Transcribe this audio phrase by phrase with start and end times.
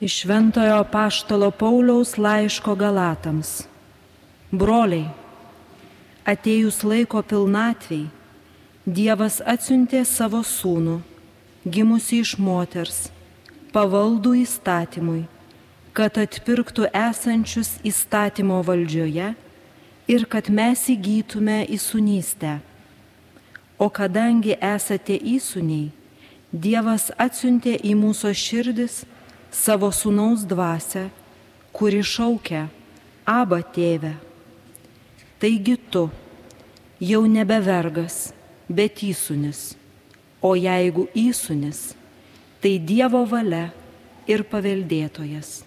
[0.00, 3.62] Iš Šventojo Paštalo Pauliaus laiško Galatams.
[4.52, 5.06] Broliai,
[6.28, 8.10] atėjus laiko pilnatviai,
[8.84, 10.98] Dievas atsiuntė savo sūnų,
[11.64, 13.08] gimusi iš moters,
[13.72, 15.24] pavaldų įstatymui,
[15.96, 19.32] kad atpirktų esančius įstatymo valdžioje
[20.12, 22.58] ir kad mes įgytume įsunystę.
[23.80, 25.88] O kadangi esate įsuniai,
[26.52, 29.06] Dievas atsiuntė į mūsų širdis,
[29.56, 31.08] savo sunaus dvasę,
[31.72, 32.68] kuri šaukia,
[33.26, 34.12] Aba tėve.
[35.42, 36.04] Taigi tu
[37.02, 38.30] jau nebe vergas,
[38.70, 39.74] bet įsunis,
[40.38, 41.96] o jeigu įsunis,
[42.62, 43.72] tai Dievo valia
[44.30, 45.64] ir paveldėtojas.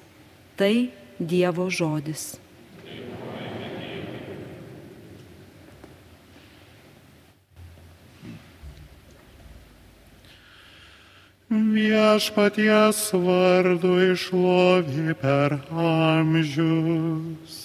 [0.56, 0.74] Tai
[1.20, 2.38] Dievo žodis.
[11.80, 17.60] Viešpaties vardu išlovė per amžius.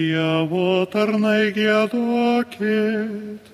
[0.00, 3.48] Dievo tarnai gėduokit,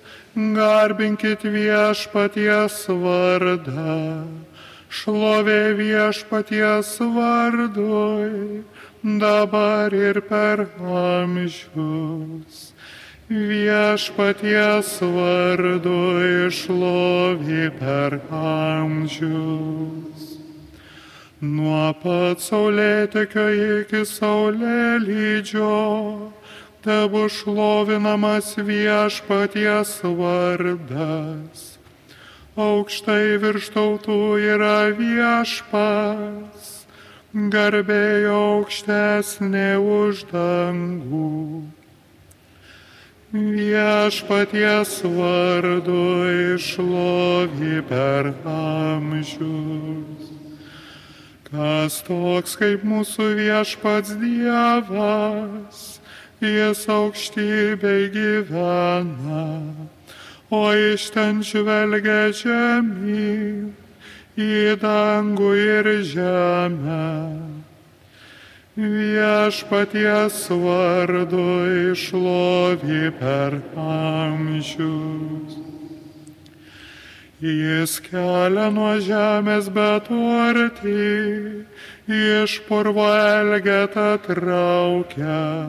[0.59, 3.97] garbinkit viešpaties vardą,
[4.99, 8.65] šlovė viešpaties vardui
[9.03, 12.73] dabar ir per amžius.
[13.31, 16.01] Viešpaties vardu
[16.47, 20.27] išlovė per amžius.
[21.41, 23.47] Nuo pat saulėtekio
[23.81, 25.71] iki saulėlydžio,
[26.85, 31.65] tebu šlovinamas viešpaties vardas.
[32.59, 36.80] Aukštai virš tautų yra viešpas
[37.33, 41.63] garbėjo aukštesnė už dangų.
[43.31, 46.03] Viešpaties vardu
[46.57, 50.27] išlovi per amžius.
[51.47, 56.01] Kas toks kaip mūsų viešpats Dievas,
[56.43, 59.47] jis aukštybei gyvena,
[60.51, 63.80] o iš ten žvelgia žemyn
[64.37, 67.07] į dangų ir žemę.
[68.77, 75.57] Viešpaties vardu išlovi per amžius.
[77.41, 81.65] Jis kelia nuo žemės beturtį,
[82.07, 85.67] iš purvo elgetą traukia,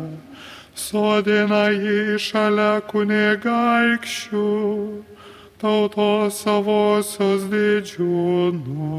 [0.77, 4.47] sodina jį šalia kunigaikščių
[5.63, 8.99] tautos savosios didžiūnų.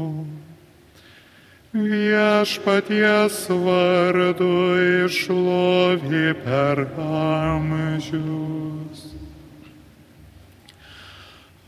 [1.74, 4.54] Viešpaties vardu
[5.04, 9.00] išlovi per amžius.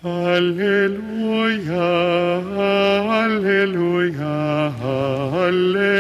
[0.07, 1.91] Alleluja,
[2.71, 4.39] alleluja,
[4.95, 5.96] alleluja.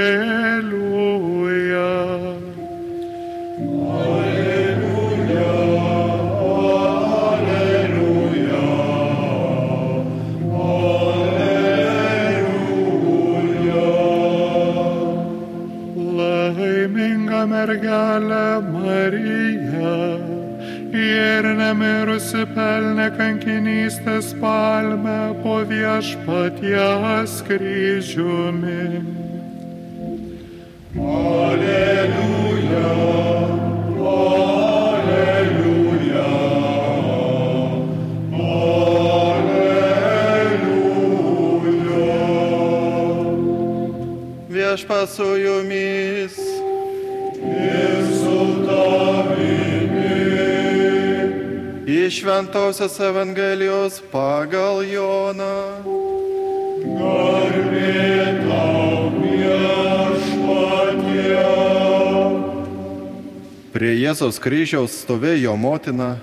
[21.36, 29.25] Ir nemirusi pelnė kankinystės palmę po viešpaties kryžiumi.
[52.26, 55.78] Šventojios Evangelijos pagal Joną.
[56.82, 60.34] Garbė tau viešpatie.
[63.70, 66.18] Prie Jėzaus kryžiaus stovėjo jo motina,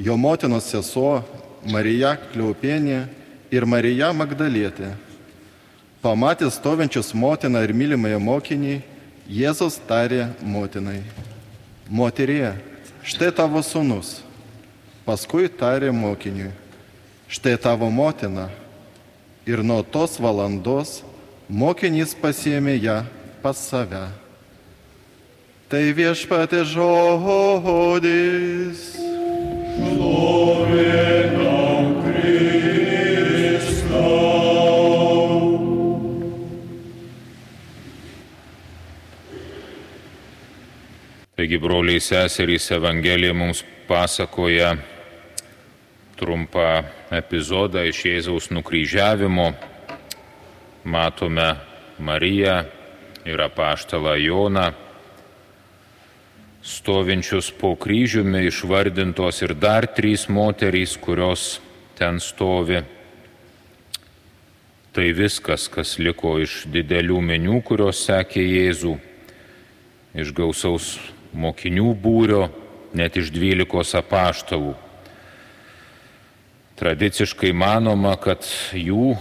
[0.00, 1.20] jo motinos sesuo
[1.68, 3.04] Marija Kliaupienė
[3.52, 4.96] ir Marija Magdalietė.
[6.00, 8.80] Pamatęs stovinčius motiną ir mylimąją mokinį,
[9.28, 11.04] Jėzus tarė motinai,
[11.92, 12.56] moterie,
[13.04, 14.31] štai tavo sunus.
[15.02, 16.52] Paskui tarė mokiniui,
[17.26, 18.48] štai tavo motina.
[19.42, 21.02] Ir nuo tos valandos
[21.50, 22.98] mokinys pasiemė ją
[23.42, 24.06] pas save.
[25.66, 27.98] Tai viešpatė žodis.
[29.72, 30.92] Šlovė.
[41.42, 44.76] Taigi, broliai seserys, Evangelija mums pasakoja
[46.22, 49.50] trumpą epizodą iš Jėzaus nukryžiavimo.
[50.84, 51.50] Matome
[51.98, 52.62] Mariją
[53.26, 54.70] ir apaštalą Joną
[56.62, 61.58] stovinčius po kryžiumi išvardintos ir dar trys moterys, kurios
[61.98, 62.82] ten stovi.
[64.92, 68.94] Tai viskas, kas liko iš didelių menių, kurios sekė Jėzų,
[70.14, 70.94] iš gausaus
[71.32, 72.46] mokinių būrio,
[72.94, 74.76] net iš dvylikos apaštalų.
[76.82, 78.42] Tradiciškai manoma, kad
[78.74, 79.12] jų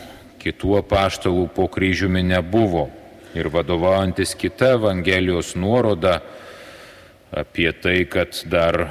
[0.42, 2.88] kitų apaštalų po kryžiumi nebuvo
[3.38, 6.16] ir vadovaujantis kita Evangelijos nuoroda,
[7.30, 8.88] apie tai, kad dar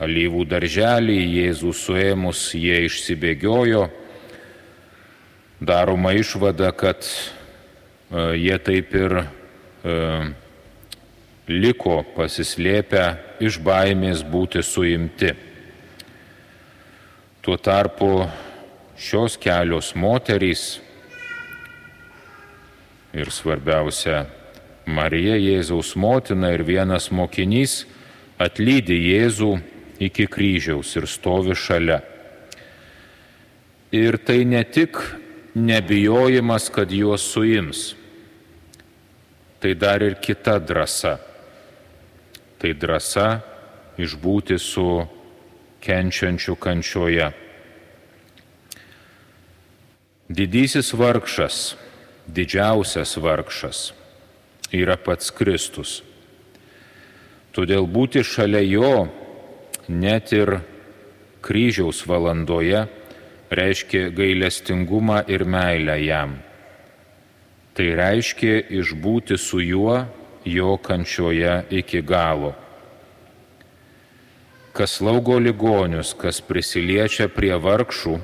[0.00, 3.84] alyvų darželį Jėzų suėmus jie išsibėgiojo,
[5.60, 10.00] daroma išvada, kad e, jie taip ir e,
[11.52, 13.04] liko pasislėpę
[13.44, 15.49] iš baimės būti suimti.
[17.50, 18.28] Tuo tarpu
[18.94, 20.60] šios kelios moterys
[23.10, 24.20] ir svarbiausia
[24.86, 27.74] Marija Jėzaus motina ir vienas mokinys
[28.38, 29.50] atlydi Jėzų
[30.06, 31.98] iki kryžiaus ir stovi šalia.
[33.98, 35.02] Ir tai ne tik
[35.58, 37.96] nebijojimas, kad juos suims,
[39.58, 41.18] tai dar ir kita drąsa.
[42.62, 43.32] Tai drąsa
[43.98, 44.86] išbūti su
[45.80, 47.30] kenčiančiu kančioje.
[50.30, 51.74] Didysis vargšas,
[52.30, 53.78] didžiausias vargšas
[54.70, 56.00] yra pats Kristus.
[57.50, 58.92] Todėl būti šalia jo
[59.90, 60.60] net ir
[61.42, 62.84] kryžiaus valandoje
[63.50, 66.36] reiškia gailestingumą ir meilę jam.
[67.74, 70.04] Tai reiškia išbūti su juo
[70.44, 72.54] jo kančioje iki galo.
[74.72, 78.20] Kas laugo ligonius, kas prisiliečia prie vargšų,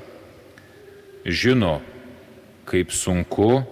[1.27, 1.81] žino,
[2.67, 3.65] kaip sunku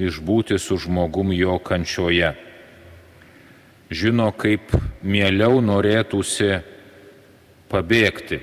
[0.00, 2.34] išbūti su žmogum jo kančioje.
[3.90, 4.72] Žino, kaip
[5.02, 6.60] mieliau norėtųsi
[7.72, 8.40] pabėgti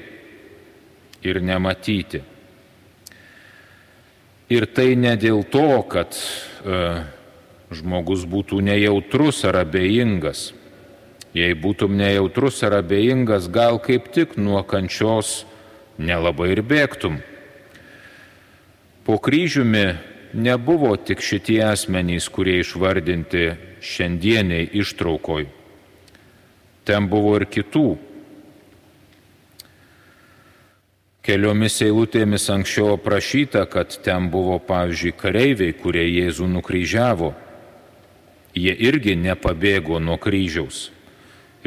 [1.23, 2.23] ir nematyti.
[4.47, 6.77] Ir tai ne dėl to, kad e,
[7.75, 10.53] žmogus būtų nejautrus ar abejingas.
[11.37, 15.43] Jei būtum nejautrus ar abejingas, gal kaip tik nuo kančios
[15.97, 17.19] nelabai ir bėgtum.
[19.05, 19.85] Po kryžiumi
[20.33, 23.51] nebuvo tik šitie asmenys, kurie išvardinti
[23.83, 25.47] šiandieniai ištraukoj.
[26.87, 27.87] Ten buvo ir kitų.
[31.27, 37.33] Keliomis eilutėmis anksčiau aprašyta, kad ten buvo, pavyzdžiui, kareiviai, kurie Jėzų nukryžiavo.
[38.55, 40.87] Jie irgi nepabėgo nuo kryžiaus.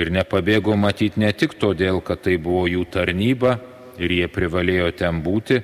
[0.01, 3.59] Ir nepabėgo matyti ne tik todėl, kad tai buvo jų tarnyba
[4.01, 5.61] ir jie privalėjo ten būti,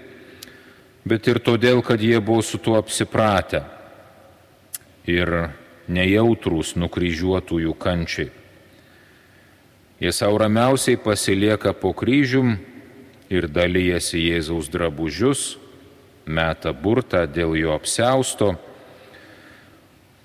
[1.09, 3.63] bet ir todėl, kad jie buvo su tuo apsipratę
[5.09, 5.33] ir
[5.89, 8.29] nejautrus nukryžiuotųjų kančiai.
[9.97, 12.59] Jie savo ramiausiai pasilieka po kryžium
[13.33, 15.55] ir dalyjasi Jėzaus drabužius,
[16.27, 18.53] meta burtą dėl jo apsausto.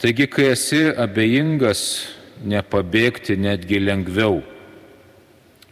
[0.02, 2.12] Taigi, kai esi abejingas,
[2.43, 4.41] nepabėgti netgi lengviau.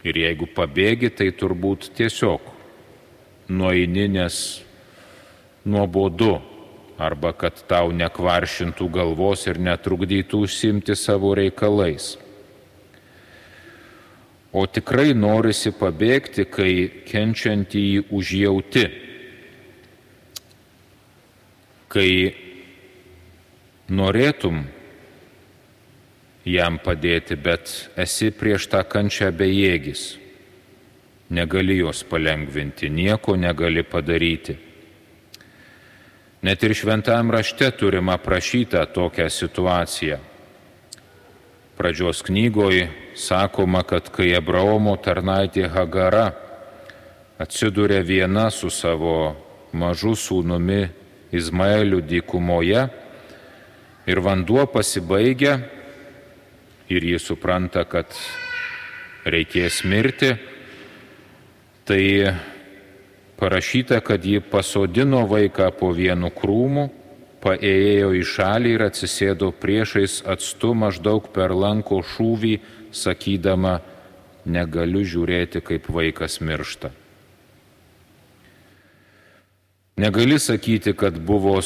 [0.06, 2.46] Ir jeigu pabėgi, tai turbūt tiesiog
[3.52, 4.62] nueini, nes
[5.68, 6.38] nuobodu
[7.00, 12.14] arba kad tau nekvaršintų galvos ir netrukdytų užsimti savo reikalais.
[14.52, 16.72] O tikrai norisi pabėgti, kai
[17.06, 18.84] kenčiantį jį užjauti,
[21.90, 22.10] kai
[23.90, 24.64] norėtum
[26.44, 30.16] jam padėti, bet esi prieš tą kančią bejėgis,
[31.30, 34.56] negali jos palengvinti, nieko negali padaryti.
[36.40, 40.16] Net ir šventame rašte turim aprašytą tokią situaciją.
[41.76, 46.30] Pradžios knygoje sakoma, kad kai Abraomo tarnaitė Hagara
[47.40, 49.36] atsiduria viena su savo
[49.72, 50.88] mažu sūnumi
[51.32, 52.88] Izmaeliu dykumoje
[54.10, 55.60] ir vanduo pasibaigia
[56.90, 58.10] ir jis supranta, kad
[59.24, 60.34] reikės mirti,
[61.86, 62.02] tai
[63.40, 66.88] parašyta, kad ji pasodino vaiką po vienu krūmu,
[67.40, 72.58] paėjo į šalį ir atsisėdo priešais atstu maždaug per lanko šūvį,
[72.92, 73.78] sakydama,
[74.44, 76.90] negaliu žiūrėti, kaip vaikas miršta.
[80.00, 81.58] Negali sakyti, kad buvo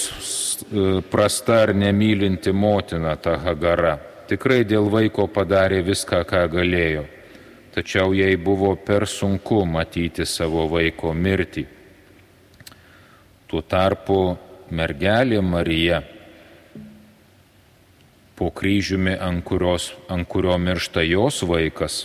[1.11, 3.95] prasta ar nemylinti motina ta Hagara.
[4.25, 7.05] Tikrai dėl vaiko padarė viską, ką galėjo.
[7.75, 11.65] tačiau jai buvo per sunku matyti savo vaiko mirtį.
[13.51, 14.37] Tuo tarpu
[14.71, 16.03] mergelė Marija
[18.37, 22.05] po kryžiumi, ant, kurios, ant kurio miršta jos vaikas,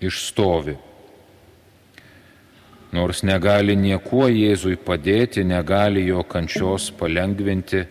[0.00, 0.76] išstovi.
[2.92, 7.84] Nors negali niekuo Jėzui padėti, negali jo kančios palengvinti,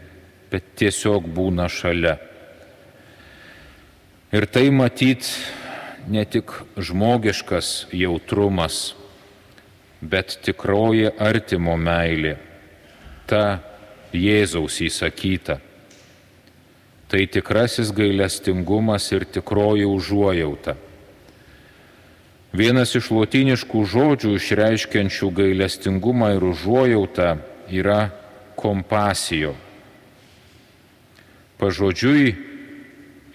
[0.50, 2.18] bet tiesiog būna šalia.
[4.27, 5.24] Ir tai matyt
[6.12, 8.91] ne tik žmogiškas jautrumas,
[10.03, 12.36] bet tikroji artimo meilė,
[13.24, 13.63] ta
[14.12, 15.62] Jėzaus įsakyta.
[17.07, 20.75] Tai tikrasis gailestingumas ir tikroji užuojauta.
[22.51, 27.38] Vienas iš lotiniškų žodžių išreiškiančių gailestingumą ir užuojautą
[27.72, 28.10] yra
[28.60, 29.55] kompasijo.
[31.63, 32.34] Pažodžiui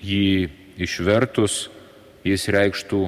[0.05, 0.29] jį
[0.81, 1.69] išvertus
[2.25, 3.03] jis reikštų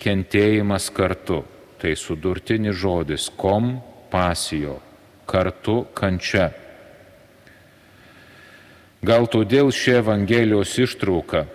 [0.00, 1.42] kentėjimas kartu.
[1.80, 4.80] Tai sudurtinis žodis kompasijo-
[5.30, 6.50] kartu kančia.
[9.02, 11.46] Gal todėl ši Evangelijos ištrauka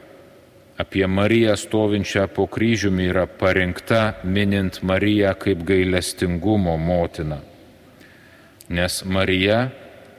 [0.78, 7.40] apie Mariją stovinčią po kryžiumi yra parinkta minint Mariją kaip gailestingumo motiną.
[8.70, 9.70] Nes Marija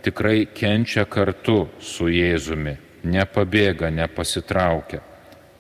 [0.03, 5.16] tikrai kenčia kartu su Jėzumi, nepabėga, nepasitraukia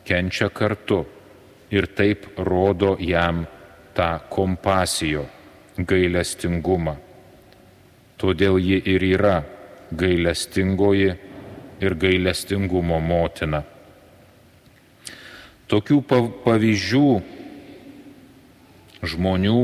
[0.06, 1.02] kenčia kartu
[1.70, 3.44] ir taip rodo jam
[3.96, 5.26] tą kompasijo,
[5.78, 6.96] gailestingumą.
[8.16, 9.36] Todėl ji ir yra
[9.92, 11.10] gailestingoji
[11.82, 13.62] ir gailestingumo motina.
[15.66, 15.98] Tokių
[16.44, 17.08] pavyzdžių
[19.02, 19.62] žmonių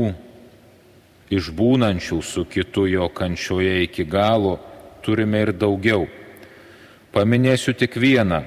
[1.33, 4.57] išbūnančių su kitu jo kančioje iki galo
[5.01, 6.05] turime ir daugiau.
[7.13, 8.43] Paminėsiu tik vieną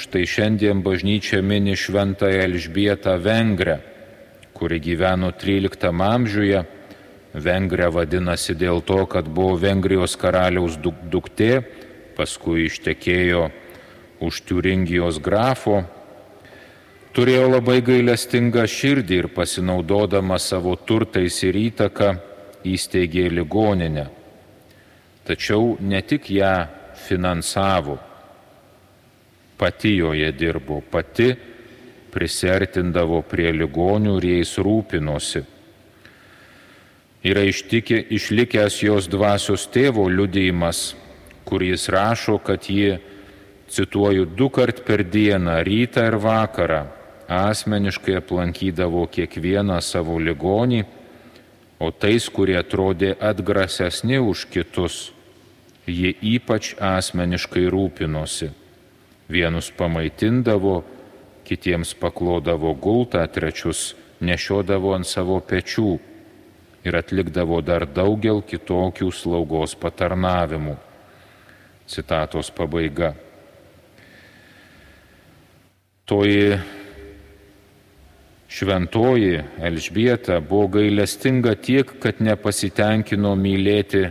[0.00, 3.82] Štai šiandien bažnyčia mini šventąją Elžbietą Vengrę,
[4.56, 6.62] kuri gyveno XIII amžiuje.
[7.36, 11.60] Vengrė vadinasi dėl to, kad buvo Vengrijos karaliaus duktė,
[12.16, 13.50] paskui ištekėjo
[14.24, 15.84] už Turingijos grafo.
[17.12, 22.14] Turėjo labai gailestingą širdį ir pasinaudodama savo turtais ir įtaką
[22.64, 24.08] įsteigė ligoninę.
[25.28, 26.54] Tačiau ne tik ją
[27.04, 28.00] finansavo,
[29.60, 31.34] pati joje dirbo, pati
[32.10, 35.42] prisertindavo prie ligonių ir jais rūpinosi.
[37.20, 40.94] Yra ištikė, išlikęs jos dvasios tėvo liudijimas,
[41.44, 42.96] kur jis rašo, kad ji,
[43.68, 46.86] cituoju, du kart per dieną, rytą ir vakarą,
[47.28, 50.86] asmeniškai aplankydavo kiekvieną savo ligonį,
[51.80, 55.10] o tais, kurie atrodė atgrasesni už kitus,
[55.86, 58.50] ji ypač asmeniškai rūpinosi.
[59.30, 60.80] Vienus pamaitindavo,
[61.46, 65.90] kitiems paklodavo gultą, trečius nešiodavo ant savo pečių
[66.82, 70.74] ir atlikdavo dar daugel kitokių slaugos patarnavimų.
[71.90, 73.12] Citatos pabaiga.
[76.10, 76.58] Toji
[78.50, 84.08] šventoji Elžbieta buvo gailestinga tiek, kad nepasitenkino mylėti,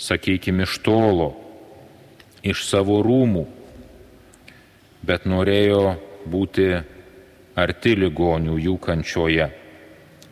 [0.00, 1.30] sakykime, iš tolo,
[2.40, 3.57] iš savo rūmų
[5.08, 5.96] bet norėjo
[6.28, 6.68] būti
[7.58, 9.48] arti ligonių jų kančioje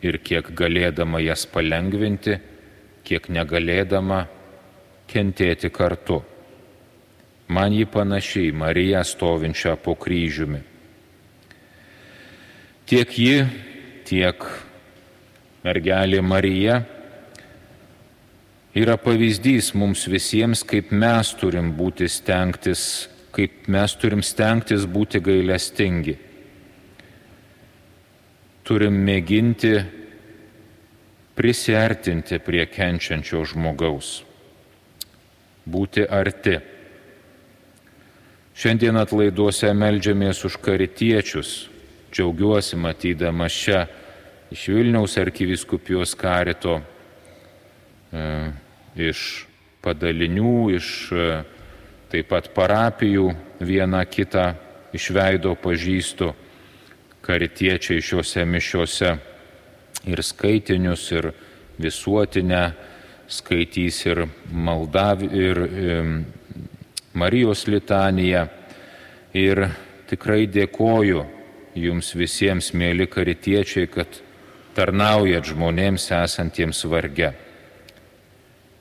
[0.05, 2.37] ir kiek galėdama jas palengvinti,
[3.07, 4.27] kiek negalėdama
[5.09, 6.21] kentėti kartu.
[7.49, 10.61] Man jį panašiai Marija stovinčia po kryžiumi.
[12.87, 13.47] Tiek ji,
[14.07, 14.45] tiek
[15.65, 16.81] mergelė Marija
[18.77, 26.15] yra pavyzdys mums visiems, kaip mes turim būti stengtis kaip mes turim stengtis būti gailestingi.
[28.67, 29.75] Turim mėginti
[31.37, 34.23] prisartinti prie kenčiančio žmogaus,
[35.69, 36.57] būti arti.
[38.57, 41.51] Šiandien atlaiduose melžiamės už karitiečius.
[42.09, 43.83] Džiaugiuosi matydama šią
[44.55, 46.79] iš Vilniaus arkiviskupijos karito,
[48.15, 48.23] e,
[49.11, 49.45] iš
[49.85, 51.29] padalinių, iš e,
[52.11, 54.53] taip pat parapijų vieną kitą
[54.95, 56.31] iš veido pažįstu,
[57.27, 59.15] karitiečiai šiuose mišiuose
[60.07, 61.33] ir skaitinius, ir
[61.83, 62.63] visuotinę
[63.29, 65.97] skaitys, ir maldav, ir e,
[67.17, 68.45] Marijos litaniją.
[69.37, 69.63] Ir
[70.09, 71.25] tikrai dėkoju
[71.77, 74.21] jums visiems, mėly karitiečiai, kad
[74.77, 77.33] tarnaujat žmonėms esantiems varge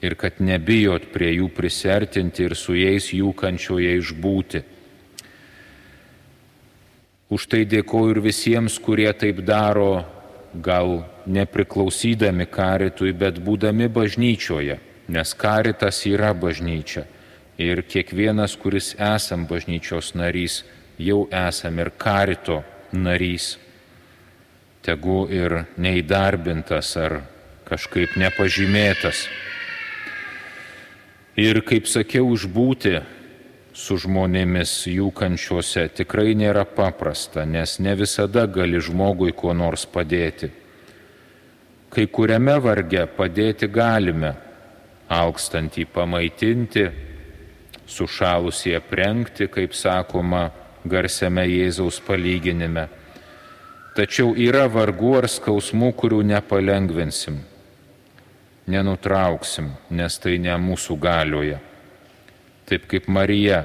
[0.06, 4.62] ir kad nebijot prie jų prisertinti ir su jais jų kančioje išbūti.
[7.36, 10.06] Už tai dėkoju ir visiems, kurie taip daro,
[10.54, 14.78] gal nepriklausydami karitui, bet būdami bažnyčioje,
[15.10, 17.06] nes karitas yra bažnyčia.
[17.58, 20.64] Ir kiekvienas, kuris esam bažnyčios narys,
[21.00, 23.56] jau esam ir karito narys.
[24.86, 27.22] Tegu ir neįdarbintas ar
[27.66, 29.26] kažkaip nepažymėtas.
[31.36, 33.02] Ir kaip sakiau, užbūti
[33.76, 40.48] su žmonėmis jų kančiuose tikrai nėra paprasta, nes ne visada gali žmogui kuo nors padėti.
[41.92, 44.32] Kai kuriame varge padėti galime,
[45.12, 46.86] alkstantį pamaitinti,
[47.86, 50.48] sušalusį aprengti, kaip sakoma
[50.88, 52.88] garsiame Jėzaus palyginime.
[53.96, 57.44] Tačiau yra vargų ar skausmų, kurių nepalengvinsim,
[58.68, 61.62] nenutrauksim, nes tai ne mūsų galioje
[62.66, 63.62] taip kaip Marija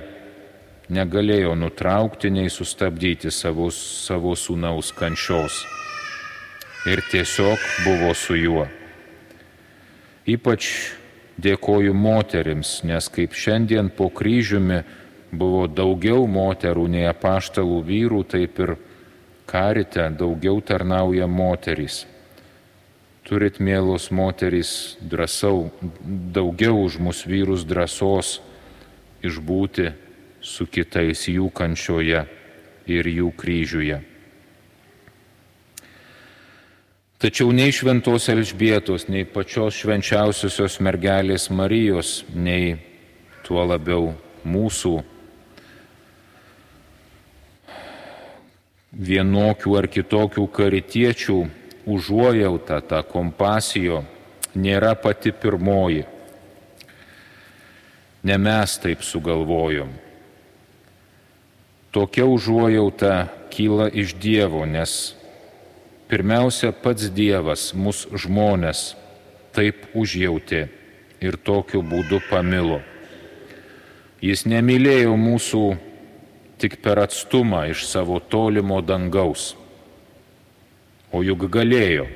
[0.92, 5.62] negalėjo nutraukti nei sustabdyti savo, savo sūnaus kančios
[6.88, 8.66] ir tiesiog buvo su juo.
[10.28, 10.68] Ypač
[11.40, 14.82] dėkoju moterims, nes kaip šiandien po kryžiumi
[15.32, 18.76] buvo daugiau moterų nei apaštalų vyrų, taip ir
[19.48, 22.04] karite daugiau tarnauja moterys.
[23.28, 25.68] Turit, mėlos moterys, drąsau,
[26.34, 28.38] daugiau už mus vyrus drąsos
[29.22, 29.90] išbūti
[30.40, 32.24] su kitais jų kančioje
[32.88, 34.00] ir jų kryžiuje.
[37.20, 42.78] Tačiau nei šventos Elžbietos, nei pačios švenčiausiosios mergelės Marijos, nei
[43.44, 44.14] tuo labiau
[44.48, 44.94] mūsų
[48.96, 51.38] vienokių ar kitokių karitiečių
[51.86, 54.02] užuojauta, ta kompasijo
[54.54, 56.04] nėra pati pirmoji.
[58.22, 59.92] Ne mes taip sugalvojom.
[61.90, 63.14] Tokia užuojauta
[63.50, 65.14] kyla iš Dievo, nes
[66.10, 68.92] pirmiausia pats Dievas mus žmonės
[69.56, 70.68] taip užjautė
[71.20, 72.80] ir tokiu būdu pamilo.
[74.20, 75.64] Jis nemylėjo mūsų
[76.60, 79.54] tik per atstumą iš savo tolimo dangaus.
[81.10, 82.06] O juk galėjo,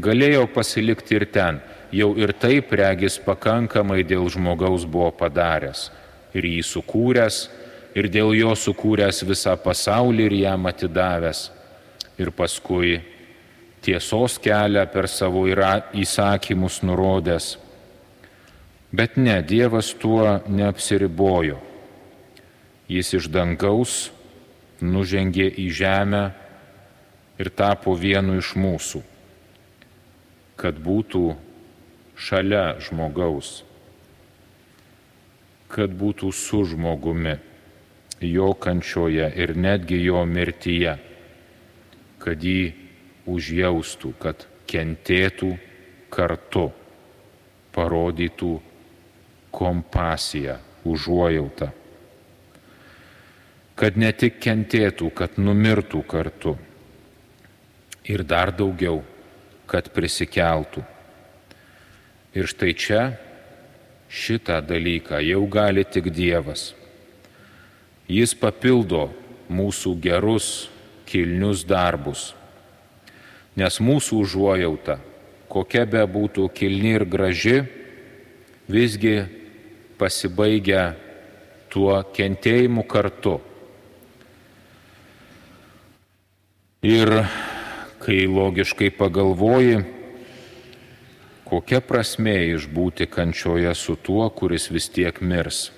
[0.00, 1.60] galėjo pasilikti ir ten,
[1.92, 5.90] jau ir taip regis pakankamai dėl žmogaus buvo padaręs.
[6.32, 7.40] Ir jį sukūręs,
[7.98, 11.50] ir dėl jo sukūręs visą pasaulį ir jam atidavęs.
[12.20, 13.00] Ir paskui
[13.82, 17.56] tiesos kelią per savo įsakymus nurodęs.
[18.92, 21.60] Bet ne, Dievas tuo neapsiribojo.
[22.90, 24.10] Jis iš dangaus
[24.82, 26.22] nužengė į žemę
[27.40, 29.00] ir tapo vienu iš mūsų,
[30.60, 31.22] kad būtų
[32.20, 33.62] šalia žmogaus,
[35.72, 37.38] kad būtų su žmogumi,
[38.20, 40.98] jo kančioje ir netgi jo mirtyje,
[42.20, 42.74] kad jį
[43.30, 45.54] užjaustų, kad kentėtų
[46.12, 46.68] kartu,
[47.72, 48.54] parodytų
[49.54, 51.70] kompasiją, užuojautą,
[53.80, 56.58] kad ne tik kentėtų, kad numirtų kartu
[58.04, 59.02] ir dar daugiau,
[59.70, 60.82] kad prisikeltų.
[62.34, 63.02] Ir štai čia
[64.10, 66.72] šitą dalyką jau gali tik Dievas.
[68.10, 69.08] Jis papildo
[69.50, 70.70] mūsų gerus,
[71.06, 72.32] kilnius darbus.
[73.58, 74.98] Nes mūsų užuojauta,
[75.50, 77.58] kokia be būtų kilni ir graži,
[78.70, 79.16] visgi
[79.98, 80.94] pasibaigia
[81.70, 83.38] tuo kentėjimu kartu.
[86.86, 87.10] Ir
[88.10, 89.76] kai logiškai pagalvoji,
[91.46, 95.68] kokia prasme išbūti kančioje su tuo, kuris vis tiek mirs.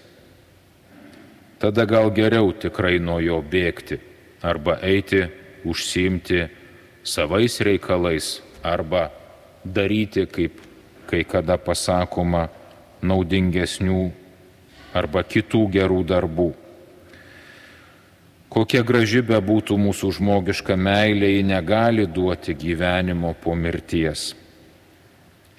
[1.60, 3.98] Tada gal geriau tikrai nuo jo bėgti
[4.40, 5.26] arba eiti
[5.68, 6.46] užsimti
[7.04, 9.10] savais reikalais arba
[9.60, 10.56] daryti, kaip
[11.12, 12.46] kai kada pasakoma,
[13.04, 14.06] naudingesnių
[14.96, 16.52] arba kitų gerų darbų.
[18.52, 24.34] Kokia graži be būtų mūsų žmogiška meilė, ji negali duoti gyvenimo po mirties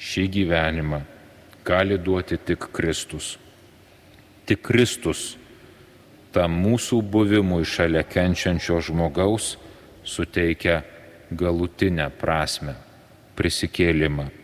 [0.04, 1.00] šį gyvenimą
[1.66, 3.38] gali duoti tik Kristus.
[4.46, 5.38] Tik Kristus
[6.36, 9.54] tam mūsų buvimui šalia kenčiančio žmogaus
[10.04, 10.82] suteikia
[11.32, 12.76] galutinę prasme-
[13.38, 14.43] prisikėlimą.